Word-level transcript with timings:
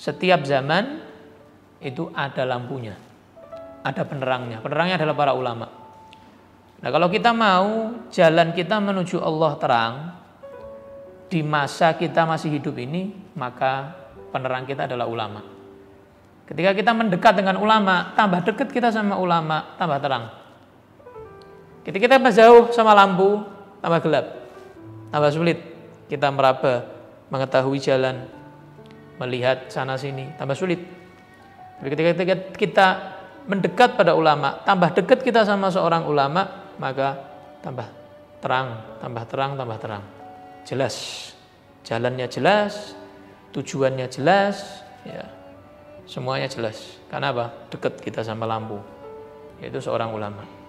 setiap 0.00 0.48
zaman 0.48 1.04
itu 1.84 2.08
ada 2.16 2.48
lampunya, 2.48 2.96
ada 3.84 4.00
penerangnya. 4.08 4.64
Penerangnya 4.64 4.96
adalah 4.96 5.12
para 5.12 5.32
ulama. 5.36 5.68
Nah, 6.80 6.88
kalau 6.88 7.12
kita 7.12 7.36
mau 7.36 7.92
jalan 8.08 8.56
kita 8.56 8.80
menuju 8.80 9.20
Allah 9.20 9.52
terang 9.60 9.94
di 11.28 11.44
masa 11.44 11.92
kita 11.92 12.24
masih 12.24 12.48
hidup 12.56 12.80
ini, 12.80 13.12
maka 13.36 13.92
penerang 14.32 14.64
kita 14.64 14.88
adalah 14.88 15.04
ulama. 15.04 15.44
Ketika 16.48 16.72
kita 16.72 16.96
mendekat 16.96 17.36
dengan 17.36 17.60
ulama, 17.60 18.16
tambah 18.16 18.40
dekat 18.40 18.72
kita 18.72 18.88
sama 18.88 19.20
ulama, 19.20 19.76
tambah 19.76 20.00
terang. 20.00 20.24
Ketika 21.84 22.08
kita 22.08 22.32
jauh 22.32 22.72
sama 22.72 22.96
lampu, 22.96 23.44
tambah 23.84 24.00
gelap, 24.00 24.26
tambah 25.12 25.30
sulit 25.30 25.60
kita 26.08 26.32
meraba, 26.32 26.88
mengetahui 27.28 27.78
jalan, 27.78 28.39
melihat 29.20 29.68
sana 29.68 30.00
sini, 30.00 30.32
tambah 30.40 30.56
sulit. 30.56 30.80
Tapi 31.76 31.86
ketika 31.92 32.36
kita 32.56 32.88
mendekat 33.44 34.00
pada 34.00 34.16
ulama, 34.16 34.64
tambah 34.64 34.96
dekat 34.96 35.20
kita 35.20 35.44
sama 35.44 35.68
seorang 35.68 36.08
ulama, 36.08 36.72
maka 36.80 37.20
tambah 37.60 37.88
terang, 38.40 39.00
tambah 39.00 39.24
terang, 39.28 39.50
tambah 39.60 39.78
terang. 39.80 40.04
Jelas. 40.64 40.96
Jalannya 41.84 42.28
jelas, 42.28 42.96
tujuannya 43.52 44.08
jelas, 44.08 44.84
ya. 45.04 45.24
Semuanya 46.08 46.50
jelas. 46.50 46.98
Karena 47.06 47.30
apa? 47.30 47.70
Dekat 47.70 48.02
kita 48.02 48.26
sama 48.26 48.42
lampu. 48.42 48.82
Yaitu 49.62 49.78
seorang 49.78 50.10
ulama. 50.10 50.42